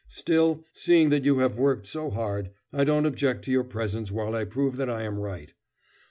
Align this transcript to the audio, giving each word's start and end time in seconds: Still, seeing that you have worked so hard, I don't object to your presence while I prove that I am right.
Still, 0.09 0.65
seeing 0.73 1.11
that 1.11 1.25
you 1.25 1.37
have 1.37 1.59
worked 1.59 1.85
so 1.85 2.09
hard, 2.09 2.49
I 2.73 2.83
don't 2.83 3.05
object 3.05 3.45
to 3.45 3.51
your 3.51 3.63
presence 3.63 4.11
while 4.11 4.33
I 4.33 4.45
prove 4.45 4.77
that 4.77 4.89
I 4.89 5.03
am 5.03 5.19
right. 5.19 5.53